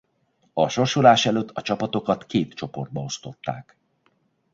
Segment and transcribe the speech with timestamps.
[0.53, 3.77] A sorsolás előtt a csapatokat két csoportba osztották.